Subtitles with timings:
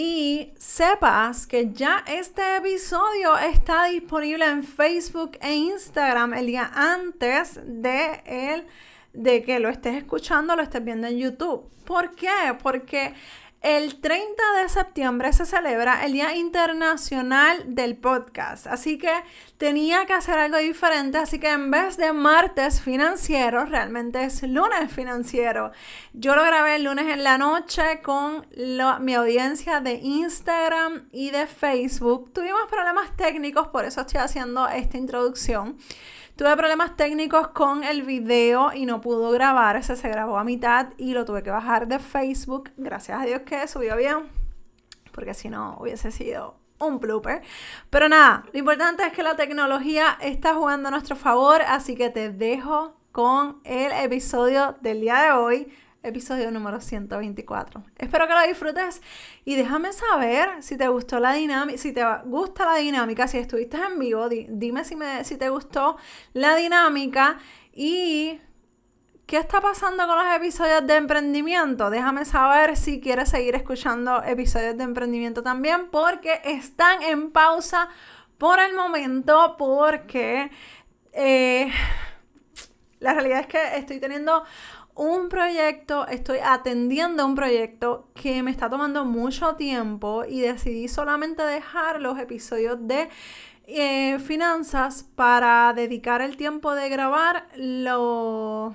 [0.00, 7.58] y sepas que ya este episodio está disponible en Facebook e Instagram el día antes
[7.64, 8.64] de, el,
[9.12, 11.68] de que lo estés escuchando, lo estés viendo en YouTube.
[11.84, 12.28] ¿Por qué?
[12.62, 13.12] Porque
[13.60, 19.12] el 30 de septiembre se celebra el Día Internacional del Podcast, así que
[19.56, 24.92] tenía que hacer algo diferente, así que en vez de martes financiero, realmente es lunes
[24.92, 25.72] financiero.
[26.12, 28.46] Yo lo grabé el lunes en la noche con
[29.00, 32.32] mi audiencia de Instagram y de Facebook.
[32.32, 35.76] Tuvimos problemas técnicos, por eso estoy haciendo esta introducción.
[36.38, 39.74] Tuve problemas técnicos con el video y no pudo grabar.
[39.74, 42.70] Ese se grabó a mitad y lo tuve que bajar de Facebook.
[42.76, 44.28] Gracias a Dios que subió bien.
[45.10, 47.42] Porque si no hubiese sido un blooper.
[47.90, 51.60] Pero nada, lo importante es que la tecnología está jugando a nuestro favor.
[51.62, 55.72] Así que te dejo con el episodio del día de hoy
[56.08, 57.82] episodio número 124.
[57.96, 59.02] Espero que lo disfrutes
[59.44, 63.76] y déjame saber si te gustó la dinámica, si te gusta la dinámica, si estuviste
[63.76, 65.96] en vivo, dime si, me, si te gustó
[66.32, 67.38] la dinámica
[67.72, 68.40] y
[69.26, 71.90] qué está pasando con los episodios de emprendimiento.
[71.90, 77.88] Déjame saber si quieres seguir escuchando episodios de emprendimiento también porque están en pausa
[78.38, 80.50] por el momento porque...
[81.12, 81.70] Eh,
[83.00, 84.44] la realidad es que estoy teniendo
[84.98, 91.42] un proyecto, estoy atendiendo un proyecto que me está tomando mucho tiempo y decidí solamente
[91.44, 93.08] dejar los episodios de
[93.68, 98.74] eh, finanzas para dedicar el tiempo de grabar lo...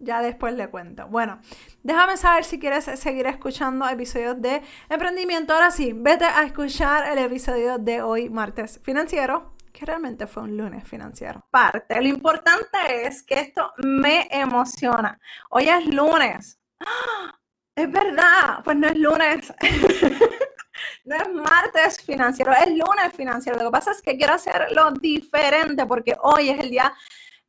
[0.00, 1.06] Ya después le cuento.
[1.08, 1.38] Bueno,
[1.82, 5.52] déjame saber si quieres seguir escuchando episodios de emprendimiento.
[5.52, 10.56] Ahora sí, vete a escuchar el episodio de hoy, martes financiero que realmente fue un
[10.56, 11.44] lunes financiero.
[11.50, 15.20] Parte, lo importante es que esto me emociona.
[15.50, 16.58] Hoy es lunes.
[16.80, 17.38] ¡Ah!
[17.74, 19.52] Es verdad, pues no es lunes.
[21.04, 23.58] no es martes financiero, es lunes financiero.
[23.58, 26.94] Lo que pasa es que quiero hacerlo diferente porque hoy es el día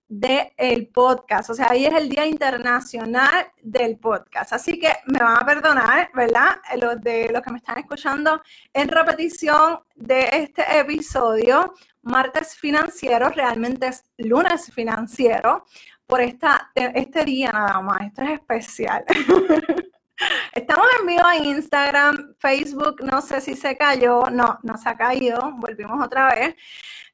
[0.08, 1.50] del podcast.
[1.50, 4.54] O sea, hoy es el Día Internacional del Podcast.
[4.54, 6.60] Así que me van a perdonar, ¿verdad?
[6.80, 8.42] Los de los que me están escuchando
[8.74, 11.74] en repetición de este episodio.
[12.04, 15.66] Martes financiero, realmente es lunes financiero.
[16.06, 18.02] Por esta, este día nada más.
[18.02, 19.04] Esto es especial.
[20.54, 24.98] Estamos en vivo en Instagram, Facebook, no sé si se cayó, no, no se ha
[24.98, 26.56] caído, volvimos otra vez.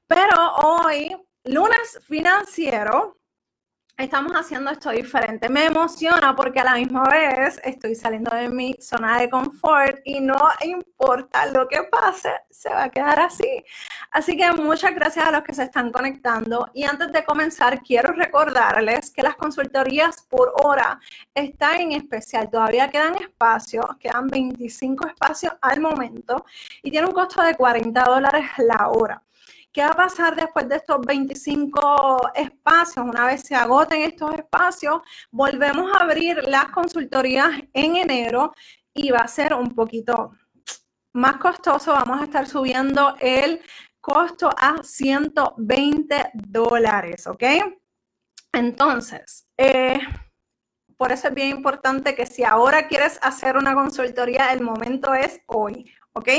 [0.07, 1.13] Pero hoy
[1.45, 3.17] lunes financiero,
[3.97, 5.49] estamos haciendo esto diferente.
[5.49, 10.21] Me emociona porque a la misma vez estoy saliendo de mi zona de confort y
[10.21, 13.63] no importa lo que pase, se va a quedar así.
[14.11, 16.69] Así que muchas gracias a los que se están conectando.
[16.73, 20.97] Y antes de comenzar, quiero recordarles que las consultorías por hora
[21.35, 22.49] están en especial.
[22.49, 26.45] Todavía quedan espacios, quedan 25 espacios al momento
[26.81, 29.21] y tiene un costo de 40 dólares la hora.
[29.73, 33.03] ¿Qué va a pasar después de estos 25 espacios?
[33.03, 35.01] Una vez se agoten estos espacios,
[35.31, 38.53] volvemos a abrir las consultorías en enero
[38.93, 40.33] y va a ser un poquito
[41.13, 41.91] más costoso.
[41.91, 43.61] Vamos a estar subiendo el
[43.99, 47.43] costo a 120 dólares, ¿ok?
[48.51, 49.99] Entonces, eh,
[50.97, 55.41] por eso es bien importante que si ahora quieres hacer una consultoría, el momento es
[55.47, 55.91] hoy.
[56.13, 56.29] ¿Ok?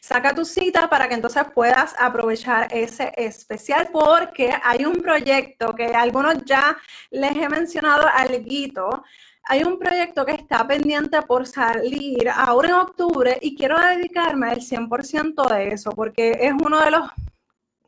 [0.00, 5.86] Saca tu cita para que entonces puedas aprovechar ese especial porque hay un proyecto que
[5.86, 6.76] algunos ya
[7.10, 9.04] les he mencionado algo.
[9.44, 14.60] Hay un proyecto que está pendiente por salir ahora en octubre y quiero dedicarme al
[14.60, 17.10] 100% de eso porque es uno de los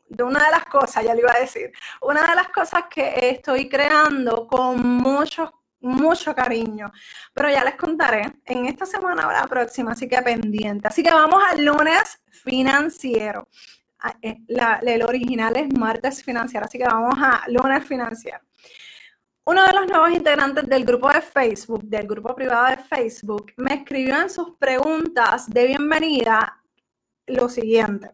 [0.07, 1.71] de una de las cosas, ya le iba a decir,
[2.01, 5.49] una de las cosas que estoy creando con muchos
[5.85, 6.91] mucho cariño.
[7.33, 10.87] Pero ya les contaré en esta semana o la próxima, así que pendiente.
[10.87, 13.47] Así que vamos al lunes financiero.
[13.99, 14.37] Ah, eh,
[14.85, 18.39] el original es martes financiero, así que vamos a lunes financiero.
[19.47, 23.75] Uno de los nuevos integrantes del grupo de Facebook, del grupo privado de Facebook, me
[23.75, 26.61] escribió en sus preguntas de bienvenida
[27.27, 28.11] lo siguiente.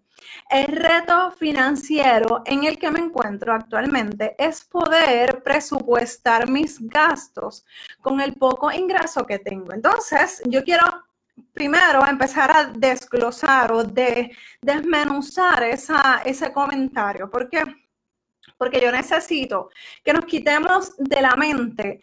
[0.49, 7.65] El reto financiero en el que me encuentro actualmente es poder presupuestar mis gastos
[8.01, 9.73] con el poco ingreso que tengo.
[9.73, 10.83] Entonces, yo quiero
[11.53, 17.29] primero empezar a desglosar o de, desmenuzar esa, ese comentario.
[17.29, 17.63] ¿Por qué?
[18.57, 19.69] Porque yo necesito
[20.03, 22.01] que nos quitemos de la mente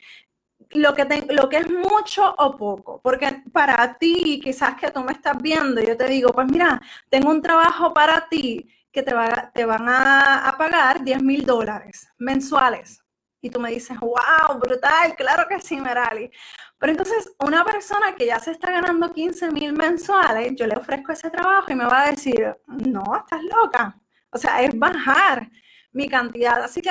[0.71, 5.13] lo que, lo que es mucho o poco, porque para ti, quizás que tú me
[5.13, 9.51] estás viendo, yo te digo, pues mira, tengo un trabajo para ti que te, va,
[9.55, 13.03] te van a, pagar 10 mil dólares mensuales.
[13.41, 16.31] Y tú me dices, wow, brutal, claro que sí, Merali.
[16.77, 21.13] Pero entonces, una persona que ya se está ganando 15 mil mensuales, yo le ofrezco
[21.13, 23.97] ese trabajo y me va a decir, no, estás loca.
[24.31, 25.49] O sea, es bajar
[25.93, 26.63] mi cantidad.
[26.63, 26.91] Así que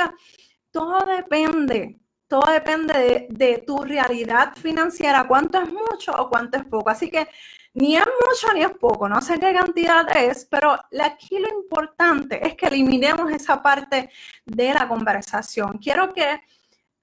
[0.71, 6.89] todo depende todo depende de, tu realidad financiera, cuánto es mucho o cuánto es poco.
[6.89, 7.27] Así que
[7.73, 12.45] ni es mucho ni es poco, no sé qué cantidad es, pero aquí lo importante
[12.45, 14.09] es que eliminemos esa parte
[14.45, 15.77] de la conversación.
[15.77, 16.41] Quiero que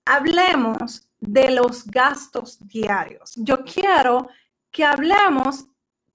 [0.05, 3.33] hablemos de los gastos diarios.
[3.37, 4.29] Yo quiero
[4.71, 5.67] que hablemos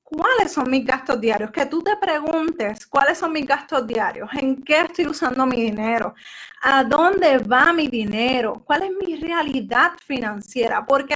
[0.09, 1.51] ¿cuáles son mis gastos diarios?
[1.51, 4.29] Que tú te preguntes, ¿cuáles son mis gastos diarios?
[4.33, 6.15] ¿En qué estoy usando mi dinero?
[6.61, 8.61] ¿A dónde va mi dinero?
[8.65, 10.85] ¿Cuál es mi realidad financiera?
[10.85, 11.15] Porque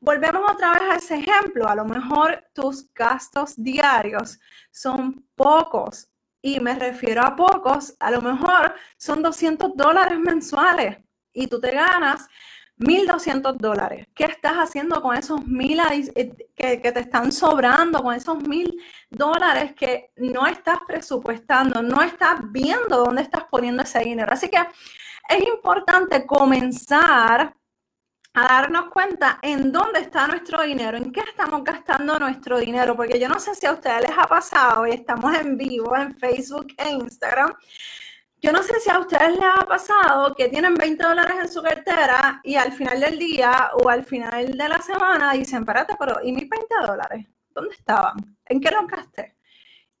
[0.00, 1.68] volvemos otra vez a ese ejemplo.
[1.68, 4.40] A lo mejor tus gastos diarios
[4.70, 6.08] son pocos.
[6.40, 10.98] Y me refiero a pocos, a lo mejor son 200 dólares mensuales
[11.32, 12.28] y tú te ganas
[12.78, 14.06] 1.200 dólares.
[14.14, 18.72] ¿Qué estás haciendo con esos mil eh, que, que, te están sobrando, con esos mil
[19.10, 24.32] dólares que no estás presupuestando, no estás viendo dónde estás poniendo ese dinero?
[24.32, 24.58] Así que
[25.28, 27.54] es importante comenzar
[28.34, 33.20] a darnos cuenta en dónde está nuestro dinero, en qué estamos gastando nuestro dinero, porque
[33.20, 36.68] yo no sé si a ustedes les ha pasado y estamos en vivo en Facebook
[36.78, 37.52] e Instagram
[38.42, 41.62] yo no sé si a ustedes les ha pasado que tienen 20 dólares en su
[41.62, 46.16] cartera y al final del día o al final de la semana dicen, espérate, pero
[46.24, 47.26] ¿y mis 20 dólares?
[47.54, 48.36] ¿Dónde estaban?
[48.46, 49.36] ¿En qué los gasté?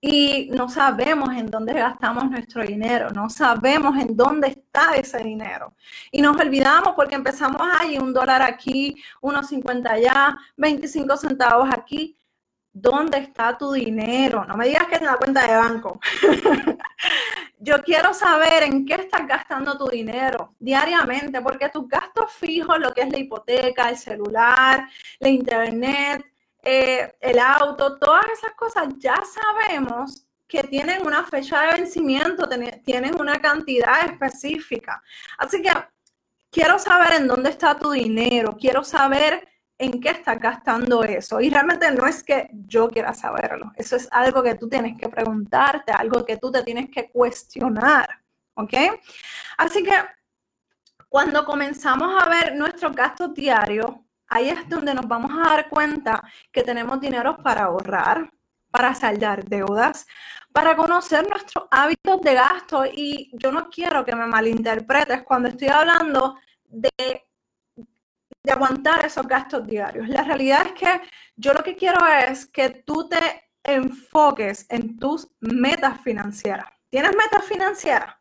[0.00, 5.74] Y no sabemos en dónde gastamos nuestro dinero, no sabemos en dónde está ese dinero.
[6.10, 12.18] Y nos olvidamos porque empezamos ahí, un dólar aquí, unos 50 allá, 25 centavos aquí.
[12.72, 14.44] ¿Dónde está tu dinero?
[14.46, 16.00] No me digas que es en la cuenta de banco.
[17.58, 22.92] Yo quiero saber en qué estás gastando tu dinero diariamente, porque tus gastos fijos, lo
[22.92, 24.88] que es la hipoteca, el celular,
[25.20, 26.24] la internet,
[26.62, 32.48] eh, el auto, todas esas cosas ya sabemos que tienen una fecha de vencimiento,
[32.84, 35.02] tienen una cantidad específica.
[35.38, 35.70] Así que
[36.50, 39.48] quiero saber en dónde está tu dinero, quiero saber
[39.82, 41.40] en qué estás gastando eso.
[41.40, 45.08] Y realmente no es que yo quiera saberlo, eso es algo que tú tienes que
[45.08, 48.08] preguntarte, algo que tú te tienes que cuestionar,
[48.54, 48.74] ¿ok?
[49.58, 49.92] Así que
[51.08, 53.90] cuando comenzamos a ver nuestros gastos diarios,
[54.28, 58.30] ahí es donde nos vamos a dar cuenta que tenemos dinero para ahorrar,
[58.70, 60.06] para saldar deudas,
[60.52, 62.84] para conocer nuestros hábitos de gasto.
[62.86, 66.36] Y yo no quiero que me malinterpretes cuando estoy hablando
[66.68, 67.24] de
[68.42, 70.08] de aguantar esos gastos diarios.
[70.08, 71.00] La realidad es que
[71.36, 76.66] yo lo que quiero es que tú te enfoques en tus metas financieras.
[76.90, 78.14] ¿Tienes metas financieras?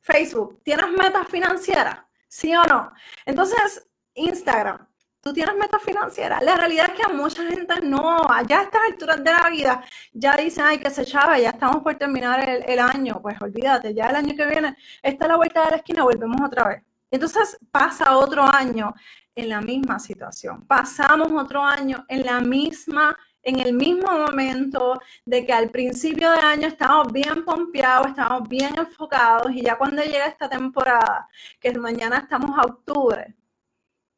[0.00, 1.98] Facebook, ¿tienes metas financieras?
[2.28, 2.92] ¿Sí o no?
[3.24, 4.86] Entonces, Instagram,
[5.20, 6.42] ¿tú tienes metas financieras?
[6.42, 9.84] La realidad es que a mucha gente no, allá a estas alturas de la vida,
[10.12, 13.20] ya dicen, ay, que se echaba, ya estamos por terminar el, año.
[13.20, 16.68] Pues olvídate, ya el año que viene está la vuelta de la esquina, volvemos otra
[16.68, 16.82] vez.
[17.10, 18.94] Entonces pasa otro año
[19.36, 20.66] en la misma situación.
[20.66, 23.16] Pasamos otro año en la misma
[23.46, 28.76] en el mismo momento de que al principio de año estamos bien pompeados, estamos bien
[28.76, 31.28] enfocados y ya cuando llega esta temporada,
[31.60, 33.36] que mañana estamos a octubre,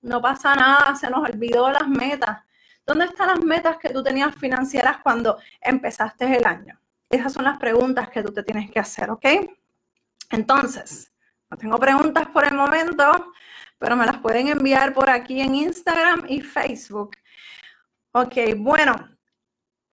[0.01, 2.39] no pasa nada, se nos olvidó las metas.
[2.87, 6.81] ¿Dónde están las metas que tú tenías financieras cuando empezaste el año?
[7.11, 9.27] Esas son las preguntas que tú te tienes que hacer, ¿ok?
[10.31, 11.13] Entonces,
[11.51, 13.33] no tengo preguntas por el momento,
[13.79, 17.17] pero me las pueden enviar por aquí en Instagram y Facebook.
[18.13, 18.95] Ok, bueno.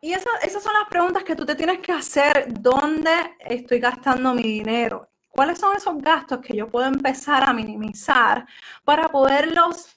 [0.02, 2.48] Y esas son las preguntas que tú te tienes que hacer.
[2.48, 5.10] ¿Dónde estoy gastando mi dinero?
[5.30, 8.46] ¿Cuáles son esos gastos que yo puedo empezar a minimizar
[8.84, 9.90] para poderlos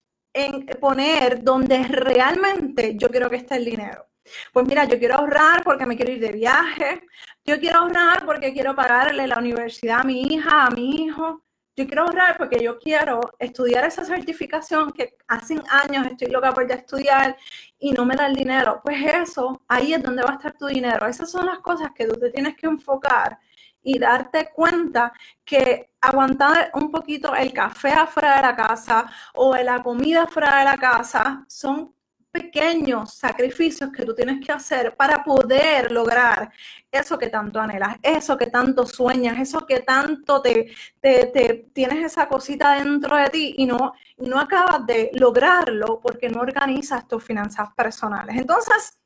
[0.81, 4.07] poner donde realmente yo quiero que esté el dinero?
[4.53, 7.03] Pues mira, yo quiero ahorrar porque me quiero ir de viaje.
[7.45, 11.45] Yo quiero ahorrar porque quiero pagarle la universidad a mi hija, a mi hijo
[11.79, 16.71] yo quiero ahorrar porque yo quiero estudiar esa certificación que hace años estoy loca por
[16.71, 17.37] estudiar
[17.79, 18.81] y no me da el dinero.
[18.83, 21.07] Pues eso, ahí es donde va a estar tu dinero.
[21.07, 23.39] Esas son las cosas que tú te tienes que enfocar
[23.81, 25.13] y darte cuenta
[25.45, 30.65] que aguantar un poquito el café afuera de la casa o la comida afuera de
[30.65, 31.95] la casa son
[32.31, 36.51] pequeños sacrificios que tú tienes que hacer para poder lograr
[36.91, 42.29] eso que tanto anhelas, eso que tanto sueñas, eso que tanto te, te, tienes esa
[42.29, 47.69] cosita dentro de ti y no, no acabas de lograrlo porque no organizas tus finanzas
[47.75, 48.37] personales.
[48.37, 48.99] Entonces,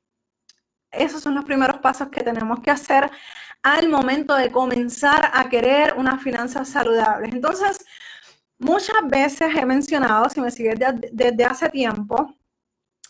[0.91, 3.11] esos son los primeros pasos que tenemos que hacer
[3.63, 7.33] al momento de comenzar a querer unas finanzas saludables.
[7.33, 7.85] Entonces,
[8.59, 10.79] muchas veces he mencionado, si me sigues
[11.13, 12.37] desde hace tiempo,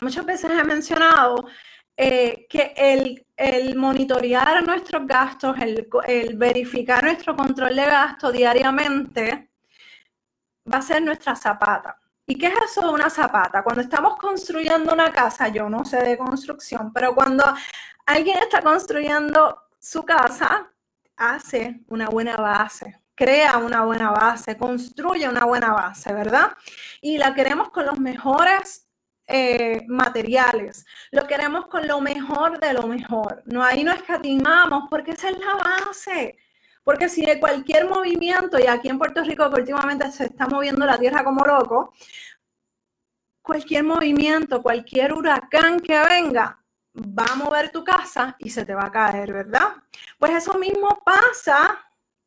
[0.02, 1.46] muchas veces he mencionado
[1.96, 9.50] eh, que el, monitorear nuestros gastos, el, el, verificar nuestro control de gasto diariamente,
[10.72, 11.98] va a ser nuestra zapata.
[12.26, 13.62] ¿Y qué es eso de una zapata?
[13.62, 17.44] Cuando estamos construyendo una casa, yo no sé de construcción, pero cuando
[18.06, 20.70] alguien está construyendo su casa,
[21.16, 26.56] hace una buena base, crea una buena base, construye una buena base, ¿verdad?
[27.00, 28.88] Y la queremos con los mejores
[29.26, 33.42] eh, materiales, lo queremos con lo mejor de lo mejor.
[33.46, 36.36] No, ahí no escatimamos porque esa es la base.
[36.84, 40.84] Porque si de cualquier movimiento, y aquí en Puerto Rico que últimamente se está moviendo
[40.84, 41.92] la tierra como loco,
[43.40, 46.58] cualquier movimiento, cualquier huracán que venga,
[46.96, 49.74] va a mover tu casa y se te va a caer, ¿verdad?
[50.18, 51.78] Pues eso mismo pasa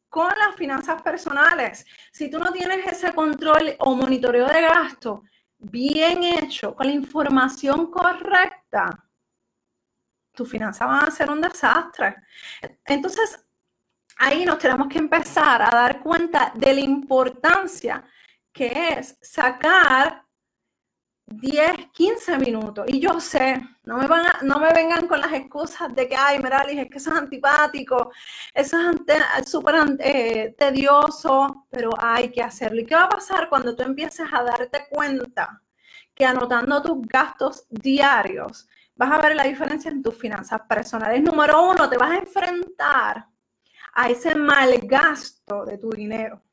[0.10, 1.86] con las finanzas personales.
[2.12, 5.24] Si tú no tienes ese control o monitoreo de gasto
[5.58, 8.90] bien hecho, con la información correcta,
[10.34, 12.16] tus finanzas van a ser un desastre.
[12.86, 13.44] Entonces,
[14.18, 18.04] ahí nos tenemos que empezar a dar cuenta de la importancia
[18.52, 20.25] que es sacar
[21.27, 22.86] 10, 15 minutos.
[22.88, 26.39] Y yo sé, no me, van no me vengan con las excusas de que, ay,
[26.39, 28.12] Meralis, es que eso es antipático,
[28.53, 28.77] eso
[29.08, 32.82] es súper eh, tedioso, pero hay que hacerlo.
[32.82, 35.62] ¿Y qué va a pasar cuando tú empieces a darte cuenta
[36.13, 41.22] que anotando tus gastos diarios, vas a ver la diferencia en tus finanzas personales?
[41.24, 43.27] Número uno, te vas a enfrentar
[43.94, 46.45] a ese mal gasto de tu dinero.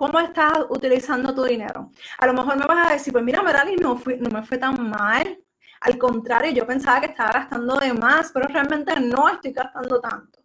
[0.00, 1.90] ¿Cómo estás utilizando tu dinero?
[2.16, 4.88] A lo mejor me vas a decir, pues mira, Merali, no, no me fue tan
[4.88, 5.38] mal.
[5.82, 10.38] Al contrario, yo pensaba que estaba gastando de más, pero realmente no estoy gastando tanto.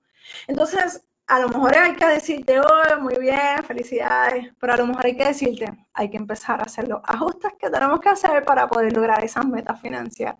[0.46, 5.06] Entonces, a lo mejor hay que decirte, oh, muy bien, felicidades, pero a lo mejor
[5.06, 8.68] hay que decirte, hay que empezar a hacer los ajustes que tenemos que hacer para
[8.68, 10.36] poder lograr esas metas financieras.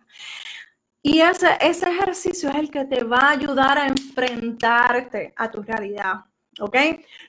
[1.00, 5.62] Y ese, ese ejercicio es el que te va a ayudar a enfrentarte a tu
[5.62, 6.16] realidad.
[6.60, 6.76] ¿Ok?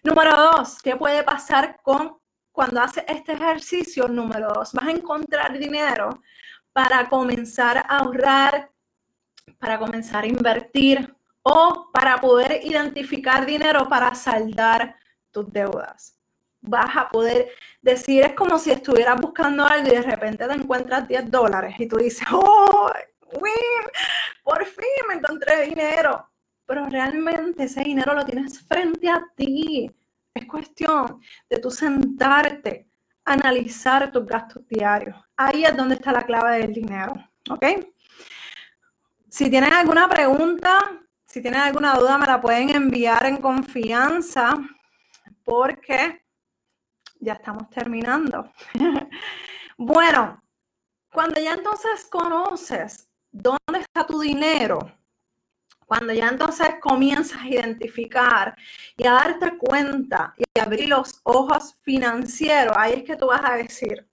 [0.03, 2.17] Número dos, ¿qué puede pasar con
[2.51, 4.07] cuando haces este ejercicio?
[4.07, 6.21] Número dos, vas a encontrar dinero
[6.71, 8.71] para comenzar a ahorrar,
[9.59, 14.95] para comenzar a invertir o para poder identificar dinero para saldar
[15.31, 16.17] tus deudas.
[16.61, 17.49] Vas a poder
[17.81, 21.87] decir, es como si estuvieras buscando algo y de repente te encuentras 10 dólares y
[21.87, 22.91] tú dices, ¡oh!
[24.43, 26.29] Por fin me encontré dinero
[26.67, 29.89] pero realmente ese dinero lo tienes frente a ti.
[30.33, 32.87] Es cuestión de tú sentarte,
[33.23, 35.15] analizar tus gastos diarios.
[35.37, 37.13] Ahí es donde está la clave del dinero,
[37.49, 37.65] ¿ok?
[39.29, 44.57] Si tienen alguna pregunta, si tienen alguna duda, me la pueden enviar en confianza
[45.43, 46.21] porque
[47.19, 48.51] ya estamos terminando.
[49.77, 50.43] bueno,
[51.11, 54.96] cuando ya entonces conoces dónde está tu dinero,
[55.87, 58.55] cuando ya entonces comienzas a identificar
[58.97, 63.55] y a darte cuenta y abrir los ojos financieros, ahí es que tú vas a
[63.55, 64.05] decir,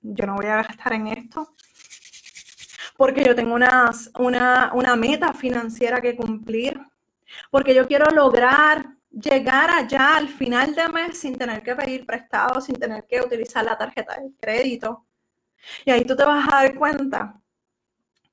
[0.00, 1.52] yo no voy a gastar en esto
[2.96, 3.92] porque yo tengo una,
[4.72, 6.80] una meta financiera que cumplir,
[7.50, 12.60] porque yo quiero lograr llegar allá al final de mes sin tener que pedir prestado,
[12.60, 15.06] sin tener que utilizar la tarjeta de crédito.
[15.84, 17.40] Y ahí tú te vas a dar cuenta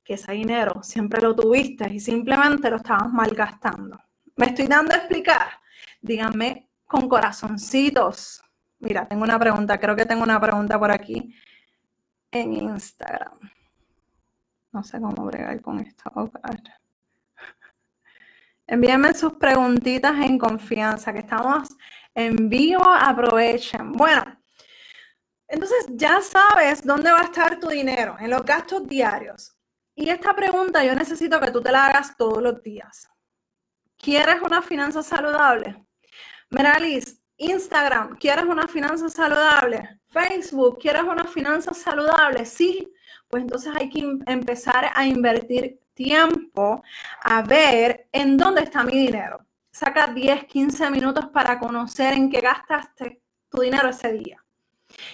[0.05, 3.99] que ese dinero siempre lo tuviste y simplemente lo estabas malgastando.
[4.35, 5.47] ¿Me estoy dando a explicar?
[5.99, 8.43] Díganme con corazoncitos.
[8.79, 11.35] Mira, tengo una pregunta, creo que tengo una pregunta por aquí
[12.31, 13.39] en Instagram.
[14.71, 16.11] No sé cómo bregar con esto.
[18.67, 21.69] Envíenme sus preguntitas en confianza, que estamos
[22.13, 22.83] en vivo.
[22.87, 23.91] Aprovechen.
[23.93, 24.23] Bueno,
[25.47, 29.54] entonces ya sabes dónde va a estar tu dinero, en los gastos diarios.
[29.95, 33.09] Y esta pregunta yo necesito que tú te la hagas todos los días.
[33.97, 35.85] ¿Quieres una finanza saludable?
[36.49, 40.01] Meralis, Instagram, ¿quieres una finanza saludable?
[40.07, 42.45] Facebook, ¿quieres una finanza saludable?
[42.45, 42.91] Sí,
[43.29, 46.83] pues entonces hay que empezar a invertir tiempo
[47.21, 49.45] a ver en dónde está mi dinero.
[49.71, 54.45] Saca 10, 15 minutos para conocer en qué gastaste tu dinero ese día.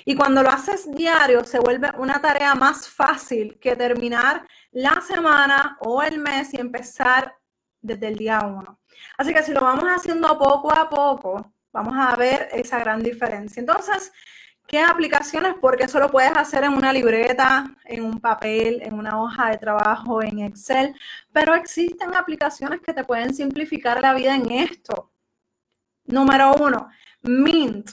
[0.05, 5.77] Y cuando lo haces diario, se vuelve una tarea más fácil que terminar la semana
[5.81, 7.35] o el mes y empezar
[7.81, 8.79] desde el día uno.
[9.17, 13.59] Así que si lo vamos haciendo poco a poco, vamos a ver esa gran diferencia.
[13.59, 14.11] Entonces,
[14.67, 15.55] ¿qué aplicaciones?
[15.59, 19.57] Porque eso lo puedes hacer en una libreta, en un papel, en una hoja de
[19.57, 20.95] trabajo, en Excel,
[21.31, 25.11] pero existen aplicaciones que te pueden simplificar la vida en esto.
[26.05, 26.89] Número uno,
[27.23, 27.89] Mint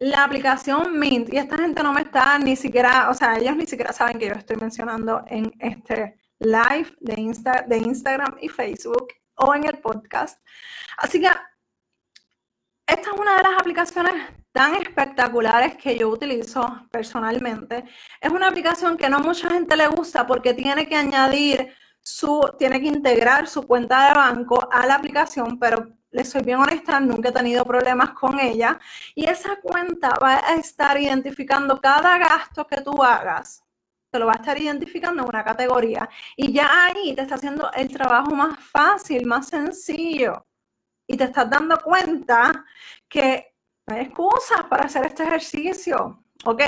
[0.00, 3.66] la aplicación Mint, y esta gente no me está ni siquiera, o sea, ellos ni
[3.66, 9.08] siquiera saben que yo estoy mencionando en este live de, Insta, de Instagram y Facebook
[9.34, 10.40] o en el podcast.
[10.96, 11.28] Así que
[12.86, 14.14] esta es una de las aplicaciones
[14.52, 17.84] tan espectaculares que yo utilizo personalmente.
[18.22, 22.80] Es una aplicación que no mucha gente le gusta porque tiene que añadir su, tiene
[22.80, 27.28] que integrar su cuenta de banco a la aplicación, pero les soy bien honesta, nunca
[27.28, 28.78] he tenido problemas con ella.
[29.14, 33.64] Y esa cuenta va a estar identificando cada gasto que tú hagas.
[34.10, 36.08] Te lo va a estar identificando en una categoría.
[36.36, 40.46] Y ya ahí te está haciendo el trabajo más fácil, más sencillo.
[41.06, 42.64] Y te estás dando cuenta
[43.08, 43.54] que
[43.86, 46.24] no hay excusas para hacer este ejercicio.
[46.44, 46.62] ¿Ok?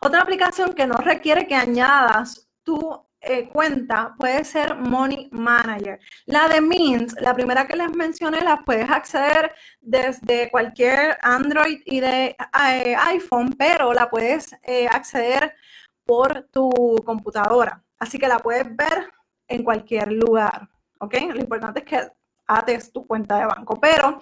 [0.00, 5.98] Otra aplicación que no requiere que añadas tu eh, cuenta puede ser Money Manager.
[6.26, 12.00] La de Mint, la primera que les mencioné, la puedes acceder desde cualquier Android y
[12.00, 12.36] de
[12.70, 15.54] eh, iPhone, pero la puedes eh, acceder
[16.04, 16.70] por tu
[17.04, 17.82] computadora.
[17.98, 19.10] Así que la puedes ver
[19.48, 20.68] en cualquier lugar.
[21.00, 21.14] ¿Ok?
[21.34, 22.12] Lo importante es que
[22.46, 23.78] ates tu cuenta de banco.
[23.80, 24.20] Pero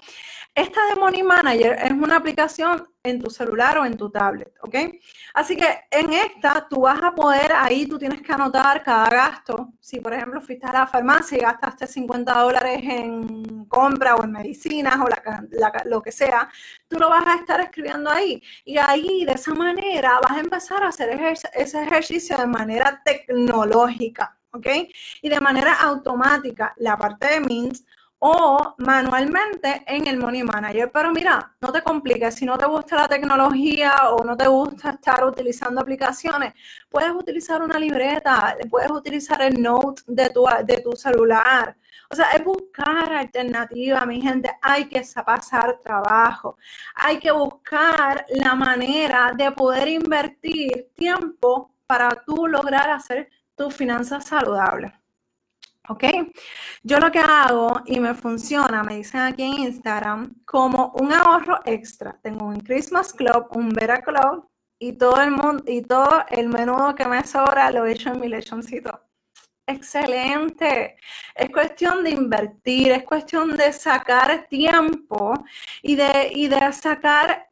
[0.54, 4.76] esta de Money Manager es una aplicación en tu celular o en tu tablet, ¿ok?
[5.34, 9.72] Así que en esta tú vas a poder, ahí tú tienes que anotar cada gasto.
[9.80, 14.30] Si por ejemplo fuiste a la farmacia y gastaste 50 dólares en compra o en
[14.30, 15.08] medicinas o
[15.86, 16.48] lo que sea,
[16.88, 18.40] tú lo vas a estar escribiendo ahí.
[18.64, 21.10] Y ahí de esa manera vas a empezar a hacer
[21.54, 24.68] ese ejercicio de manera tecnológica, ¿ok?
[25.20, 26.72] Y de manera automática.
[26.76, 27.78] La parte de Mint
[28.26, 30.90] o manualmente en el Money Manager.
[30.90, 34.92] Pero mira, no te compliques, si no te gusta la tecnología o no te gusta
[34.92, 36.54] estar utilizando aplicaciones,
[36.88, 41.76] puedes utilizar una libreta, puedes utilizar el note de tu, de tu celular.
[42.10, 44.50] O sea, es buscar alternativa, mi gente.
[44.62, 46.56] Hay que pasar trabajo.
[46.94, 54.24] Hay que buscar la manera de poder invertir tiempo para tú lograr hacer tus finanzas
[54.24, 55.03] saludables.
[55.88, 56.04] ¿Ok?
[56.82, 61.60] Yo lo que hago y me funciona, me dicen aquí en Instagram, como un ahorro
[61.64, 62.18] extra.
[62.22, 66.94] Tengo un Christmas Club, un Vera Club y todo el mundo y todo el menudo
[66.94, 69.00] que me sobra lo he hecho en mi lechoncito.
[69.66, 70.96] Excelente.
[71.34, 75.32] Es cuestión de invertir, es cuestión de sacar tiempo
[75.82, 77.48] y de, y de sacar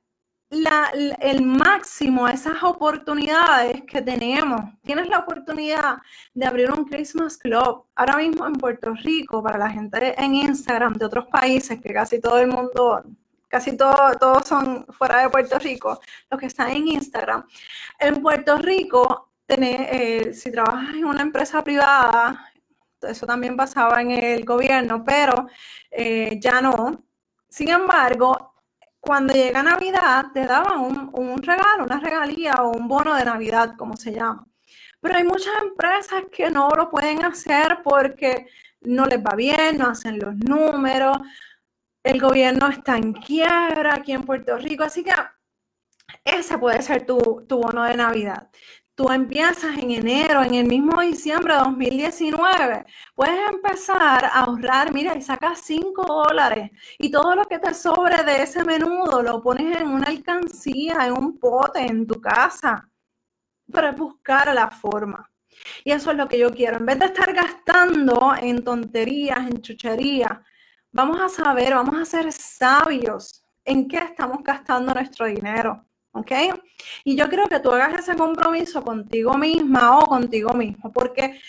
[0.52, 4.60] el máximo a esas oportunidades que tenemos.
[4.82, 5.96] Tienes la oportunidad
[6.34, 10.94] de abrir un Christmas Club ahora mismo en Puerto Rico para la gente en Instagram
[10.94, 13.02] de otros países, que casi todo el mundo,
[13.48, 15.98] casi todo, todos son fuera de Puerto Rico,
[16.30, 17.44] los que están en Instagram.
[17.98, 22.52] En Puerto Rico, eh, si trabajas en una empresa privada,
[23.00, 25.46] eso también pasaba en el gobierno, pero
[25.90, 27.02] eh, ya no.
[27.48, 28.51] Sin embargo,
[29.02, 30.80] cuando llega Navidad, te daban
[31.12, 34.46] un, regalo, una regalía o un bono de Navidad, como se llama.
[35.00, 38.46] Pero hay muchas empresas que no lo pueden hacer porque
[38.82, 41.18] no les va bien, no hacen los números,
[42.04, 45.12] el gobierno está en quiebra aquí en Puerto Rico, así que
[46.24, 48.50] ese puede ser tu, tu bono de Navidad
[48.94, 55.16] tú empiezas en enero, en el mismo diciembre de 2019, puedes empezar a ahorrar, mira,
[55.16, 59.76] y sacas 5 dólares y todo lo que te sobre de ese menudo lo pones
[59.80, 62.88] en una alcancía, en un pote, en tu casa,
[63.72, 65.28] para buscar la forma.
[65.84, 66.78] Y eso es lo que yo quiero.
[66.78, 70.38] En vez de estar gastando en tonterías, en chucherías,
[70.90, 75.86] vamos a saber, vamos a ser sabios en qué estamos gastando nuestro dinero.
[76.12, 76.32] ¿Ok?
[77.04, 81.40] Y yo creo que tú hagas ese compromiso contigo misma o contigo mismo, porque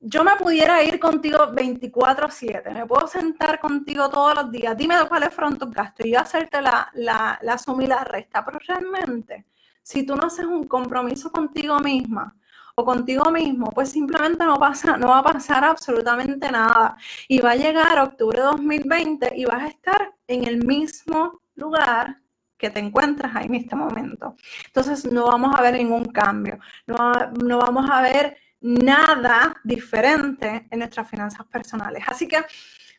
[0.00, 5.32] yo me pudiera ir contigo 24/7, me puedo sentar contigo todos los días, dime cuáles
[5.34, 7.56] fueron tus gastos y yo hacerte la, la, la
[7.88, 9.46] la resta, pero realmente,
[9.82, 12.36] si tú no haces un compromiso contigo misma,
[12.76, 16.96] o contigo mismo, pues simplemente no pasa, no va a pasar absolutamente nada.
[17.28, 22.20] Y va a llegar octubre de 2020 y vas a estar en el mismo lugar
[22.56, 24.36] que te encuentras ahí en este momento.
[24.66, 27.12] Entonces no vamos a ver ningún cambio, no,
[27.42, 32.02] no vamos a ver nada diferente en nuestras finanzas personales.
[32.06, 32.44] Así que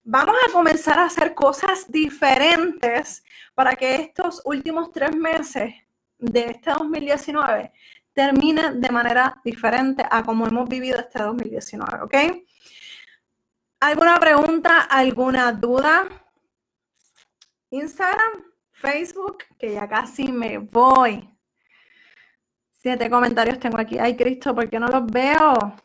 [0.03, 5.73] vamos a comenzar a hacer cosas diferentes para que estos últimos tres meses
[6.17, 7.71] de este 2019
[8.13, 12.15] termine de manera diferente a como hemos vivido este 2019, ¿ok?
[13.81, 16.07] ¿Alguna pregunta, alguna duda?
[17.71, 18.45] Instagram,
[18.85, 21.27] Facebook, que ya casi me voy.
[22.71, 23.97] Siete comentarios tengo aquí.
[23.97, 25.75] Ay, Cristo, ¿por qué no los veo?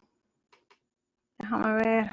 [1.39, 2.11] Déjame ver.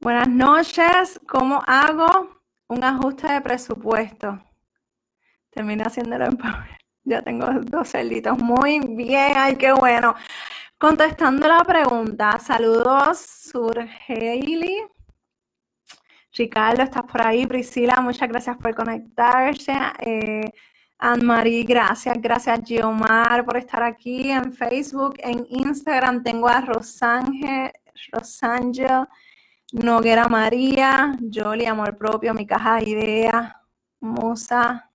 [0.00, 1.20] Buenas noches.
[1.28, 4.42] ¿Cómo hago un ajuste de presupuesto?
[5.50, 6.76] Terminé haciéndolo en papel.
[7.04, 8.36] Ya tengo dos celitos.
[8.38, 9.34] Muy bien.
[9.36, 10.16] Ay, qué bueno.
[10.78, 14.95] Contestando la pregunta, saludos, Surgeili.
[16.36, 17.46] Ricardo, estás por ahí.
[17.46, 19.72] Priscila, muchas gracias por conectarse.
[20.00, 20.50] Eh,
[20.98, 22.16] Anne-Marie, gracias.
[22.20, 25.14] Gracias, Giomar, por estar aquí en Facebook.
[25.18, 27.72] En Instagram tengo a Rosángel,
[28.12, 29.06] Rosángel
[29.72, 33.52] Noguera María, Jolie, Amor Propio, Mi Caja de Ideas,
[34.00, 34.85] Musa,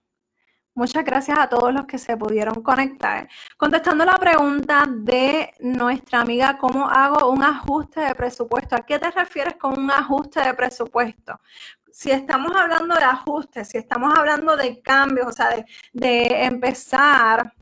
[0.74, 3.28] Muchas gracias a todos los que se pudieron conectar.
[3.58, 8.76] Contestando la pregunta de nuestra amiga, ¿cómo hago un ajuste de presupuesto?
[8.76, 11.40] ¿A qué te refieres con un ajuste de presupuesto?
[11.92, 17.54] Si estamos hablando de ajustes, si estamos hablando de cambios, o sea, de, de empezar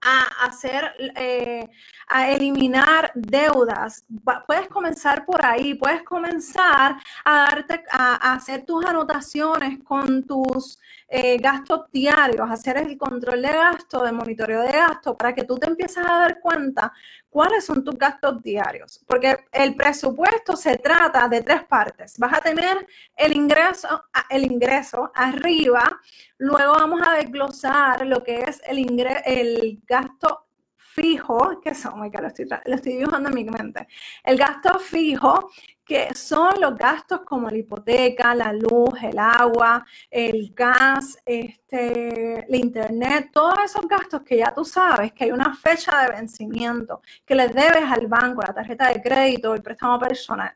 [0.00, 1.68] a hacer, eh,
[2.08, 4.04] a eliminar deudas.
[4.46, 10.78] Puedes comenzar por ahí, puedes comenzar a darte, a, hacer tus anotaciones con tus
[11.08, 15.56] eh, gastos diarios, hacer el control de gasto, de monitoreo de gasto, para que tú
[15.56, 16.92] te empieces a dar cuenta
[17.36, 19.04] cuáles son tus gastos diarios.
[19.06, 22.18] Porque el presupuesto se trata de tres partes.
[22.18, 26.00] Vas a tener el ingreso, el ingreso arriba,
[26.38, 28.86] Luego vamos a desglosar lo que es el,
[29.24, 30.46] el gasto
[30.76, 33.86] fijo, que son, oh estoy, lo estoy dibujando en mi mente,
[34.24, 35.50] el gasto fijo,
[35.86, 42.54] que son los gastos como la hipoteca, la luz, el agua, el gas, este, el
[42.56, 47.36] internet, todos esos gastos que ya tú sabes que hay una fecha de vencimiento, que
[47.36, 50.52] le debes al banco, la tarjeta de crédito, el préstamo personal.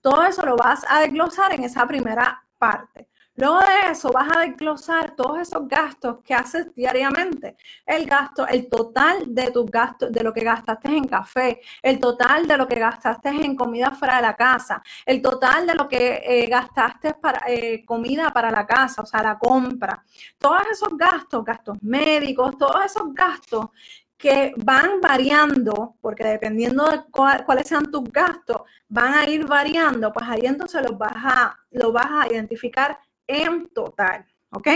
[0.00, 3.07] Todo eso lo vas a desglosar en esa primera parte.
[3.38, 7.56] Luego de eso vas a desglosar todos esos gastos que haces diariamente.
[7.86, 12.48] El gasto, el total de tus gastos, de lo que gastaste en café, el total
[12.48, 16.20] de lo que gastaste en comida fuera de la casa, el total de lo que
[16.24, 20.02] eh, gastaste para eh, comida para la casa, o sea, la compra.
[20.36, 23.68] Todos esos gastos, gastos médicos, todos esos gastos
[24.16, 30.28] que van variando, porque dependiendo de cuáles sean tus gastos, van a ir variando, pues
[30.28, 32.98] ahí entonces los vas a, los vas a identificar
[33.28, 34.26] en total.
[34.50, 34.66] ¿Ok?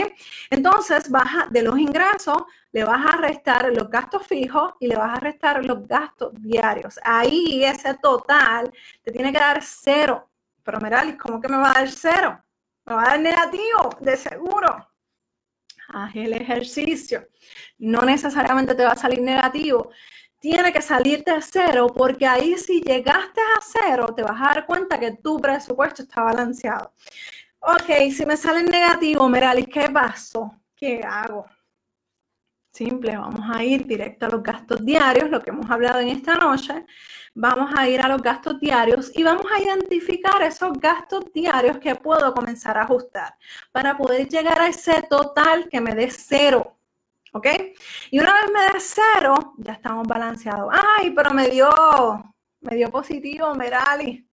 [0.51, 5.17] Entonces, baja de los ingresos, le vas a restar los gastos fijos y le vas
[5.17, 7.01] a restar los gastos diarios.
[7.03, 8.71] Ahí ese total
[9.03, 10.29] te tiene que dar cero.
[10.63, 12.39] Pero Meralis, ¿cómo que me va a dar cero?
[12.85, 14.89] Me va a dar negativo, de seguro.
[15.89, 17.29] Haz el ejercicio.
[17.79, 19.91] No necesariamente te va a salir negativo.
[20.39, 24.67] Tiene que salirte a cero porque ahí si llegaste a cero te vas a dar
[24.67, 26.93] cuenta que tu presupuesto está balanceado.
[27.65, 30.53] Ok, si me sale negativo, Meralis, ¿qué pasó?
[30.75, 31.47] ¿Qué hago?
[32.73, 36.35] Simple, vamos a ir directo a los gastos diarios, lo que hemos hablado en esta
[36.35, 36.85] noche.
[37.35, 41.95] Vamos a ir a los gastos diarios y vamos a identificar esos gastos diarios que
[41.95, 43.37] puedo comenzar a ajustar
[43.71, 46.77] para poder llegar a ese total que me dé cero.
[47.33, 47.47] ¿Ok?
[48.11, 50.75] Y una vez me dé cero, ya estamos balanceados.
[50.99, 51.71] Ay, pero me dio,
[52.61, 54.29] me dio positivo, Merali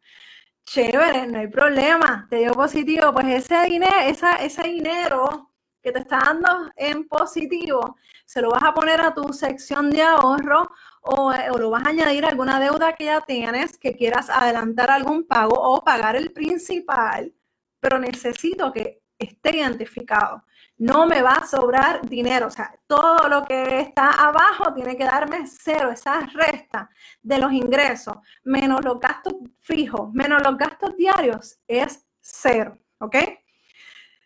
[0.69, 5.51] chévere, no hay problema, te dio positivo, pues ese dinero, esa, ese dinero
[5.83, 10.03] que te está dando en positivo, se lo vas a poner a tu sección de
[10.03, 14.29] ahorro o, o, lo vas a añadir a alguna deuda que ya tienes, que quieras
[14.29, 17.33] adelantar algún pago o pagar el principal,
[17.81, 20.45] pero necesito que esté identificado
[20.79, 22.47] no me va a sobrar dinero.
[22.47, 26.91] O sea, todo lo que está abajo tiene que darme cero, esa resta
[27.23, 32.79] de los ingresos, menos los gastos fijos, menos los gastos diarios, es cero.
[32.99, 33.17] ¿Ok?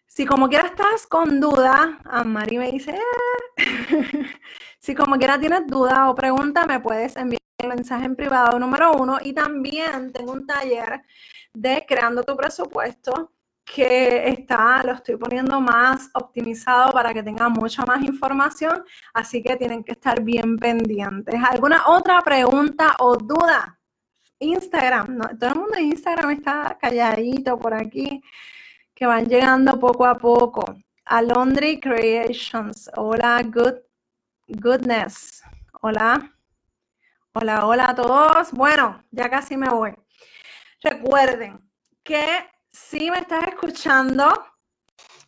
[0.06, 3.56] Si como quiera estás con duda, a Mari me dice, eh".
[4.78, 8.92] si como quiera tienes duda o pregunta, me puedes enviar un mensaje en privado número
[8.92, 11.02] uno y también tengo un taller
[11.54, 13.32] de creando tu presupuesto
[13.64, 19.56] que está, lo estoy poniendo más optimizado para que tenga mucha más información, así que
[19.56, 21.34] tienen que estar bien pendientes.
[21.42, 23.78] ¿Alguna otra pregunta o duda?
[24.38, 28.20] Instagram, todo el mundo en Instagram está calladito por aquí,
[28.94, 30.64] que van llegando poco a poco.
[31.04, 33.74] Alondri Creations, hola, good,
[34.48, 35.42] goodness,
[35.80, 36.32] hola,
[37.32, 38.52] hola, hola a todos.
[38.52, 39.94] Bueno, ya casi me voy.
[40.82, 41.60] Recuerden
[42.02, 44.32] que si me estás escuchando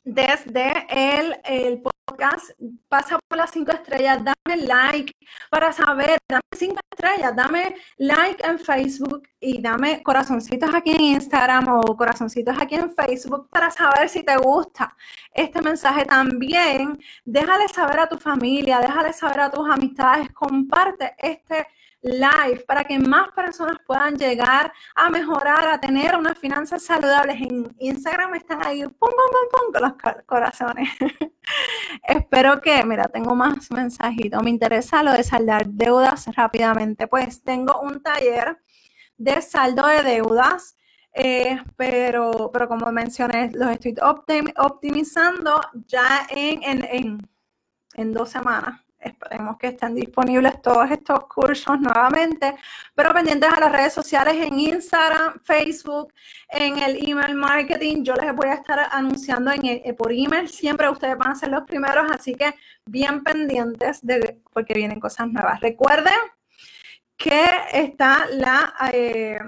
[0.02, 2.50] desde el, podcast,
[2.88, 5.12] pasa por las cinco estrellas, dame like
[5.50, 11.68] para saber, dame cinco estrellas, dame like en Facebook y dame corazoncitos aquí en Instagram
[11.68, 14.94] o corazoncitos aquí en Facebook para saber si te gusta
[15.32, 16.04] este mensaje.
[16.04, 16.98] También.
[17.24, 21.66] Déjale saber a tu familia, déjale saber a tus amistades, comparte este
[22.04, 27.40] live para que más personas puedan llegar a mejorar, a tener unas finanzas saludables.
[27.40, 30.88] En Instagram están ahí, pum, pum, pum, pum, con los corazones.
[32.06, 34.42] Espero que, mira, tengo más mensajitos.
[34.42, 37.08] Me interesa lo de saldar deudas rápidamente.
[37.08, 38.58] Pues tengo un taller
[39.16, 40.76] de saldo de deudas.
[41.14, 43.94] Eh, pero, pero como mencioné, los estoy
[44.58, 47.30] optimizando ya en, en, en,
[47.94, 52.54] en dos semanas Esperemos que estén disponibles todos estos cursos nuevamente,
[52.94, 56.12] pero pendientes a las redes sociales en Instagram, Facebook,
[56.48, 58.02] en el email marketing.
[58.02, 60.48] Yo les voy a estar anunciando en eh, por email.
[60.48, 62.54] Siempre ustedes van a ser los primeros, así que
[62.86, 65.60] bien pendientes de porque vienen cosas nuevas.
[65.60, 66.14] Recuerden
[67.16, 69.38] que está la, eh,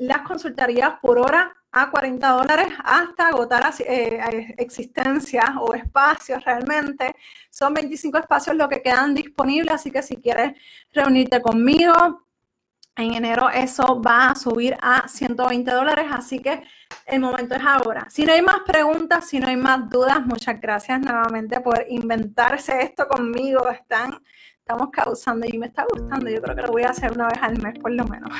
[0.00, 7.14] las consultorías por hora a 40 dólares hasta agotar existencias eh, existencia o espacios realmente.
[7.50, 10.52] Son 25 espacios lo que quedan disponibles, así que si quieres
[10.92, 12.24] reunirte conmigo,
[12.96, 16.62] en enero eso va a subir a 120 dólares, así que
[17.06, 18.06] el momento es ahora.
[18.10, 22.82] Si no hay más preguntas, si no hay más dudas, muchas gracias nuevamente por inventarse
[22.82, 23.68] esto conmigo.
[23.68, 24.22] Están,
[24.70, 26.30] estamos causando y me está gustando.
[26.30, 28.30] Yo creo que lo voy a hacer una vez al mes por lo menos.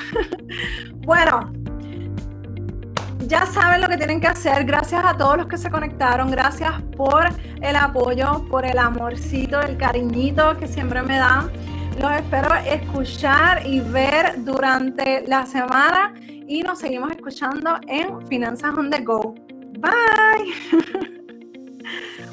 [1.05, 1.51] bueno,
[3.27, 4.63] ya saben lo que tienen que hacer.
[4.63, 6.31] Gracias a todos los que se conectaron.
[6.31, 7.27] Gracias por
[7.61, 11.51] el apoyo, por el amorcito, el cariñito que siempre me dan.
[11.99, 18.89] Los espero escuchar y ver durante la semana y nos seguimos escuchando en Finanzas on
[18.89, 19.35] the Go.
[19.79, 20.53] Bye.